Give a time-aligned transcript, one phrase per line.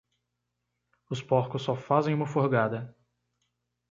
[1.11, 2.95] Os porcos só fazem uma furgada.